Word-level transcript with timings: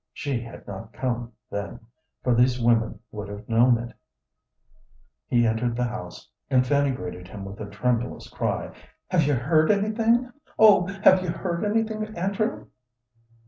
She 0.13 0.41
had 0.41 0.67
not 0.67 0.93
come, 0.93 1.31
then, 1.51 1.79
for 2.23 2.33
these 2.33 2.59
women 2.59 2.97
would 3.11 3.27
have 3.29 3.47
known 3.47 3.77
it. 3.77 3.93
He 5.27 5.45
entered 5.45 5.75
the 5.75 5.83
house, 5.83 6.31
and 6.49 6.65
Fanny 6.65 6.89
greeted 6.89 7.27
him 7.27 7.45
with 7.45 7.59
a 7.59 7.69
tremulous 7.69 8.27
cry. 8.27 8.73
"Have 9.11 9.21
you 9.27 9.35
heard 9.35 9.69
anything; 9.69 10.31
oh, 10.57 10.87
have 11.03 11.21
you 11.21 11.29
heard 11.29 11.63
anything, 11.63 12.03
Andrew?" 12.17 12.65